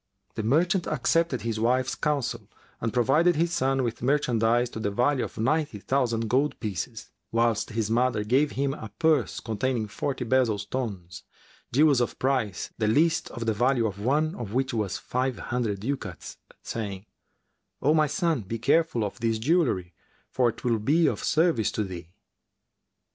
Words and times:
The 0.33 0.41
merchant 0.41 0.87
accepted 0.87 1.41
his 1.41 1.59
wife's 1.59 1.93
counsel 1.93 2.49
and 2.79 2.91
provided 2.91 3.35
his 3.35 3.53
son 3.53 3.83
with 3.83 4.01
merchandise 4.01 4.67
to 4.71 4.79
the 4.79 4.89
value 4.89 5.23
of 5.23 5.37
ninety 5.37 5.77
thousand 5.77 6.27
gold 6.27 6.59
pieces, 6.59 7.11
whilst 7.31 7.69
his 7.69 7.91
mother 7.91 8.23
gave 8.23 8.53
him 8.53 8.73
a 8.73 8.89
purse 8.97 9.39
containing 9.39 9.87
forty 9.87 10.25
bezel 10.25 10.57
stones, 10.57 11.21
jewels 11.71 12.01
of 12.01 12.17
price, 12.17 12.71
the 12.79 12.87
least 12.87 13.29
of 13.29 13.45
the 13.45 13.53
value 13.53 13.85
of 13.85 13.99
one 14.01 14.33
of 14.33 14.55
which 14.55 14.73
was 14.73 14.97
five 14.97 15.37
hundred 15.37 15.81
ducats, 15.81 16.37
saying, 16.63 17.05
"O 17.79 17.93
my 17.93 18.07
son, 18.07 18.41
be 18.41 18.57
careful 18.57 19.03
of 19.03 19.19
this 19.19 19.37
jewellery 19.37 19.93
for 20.31 20.51
'twill 20.51 20.79
be 20.79 21.05
of 21.05 21.23
service 21.23 21.71
to 21.73 21.83
thee." 21.83 22.09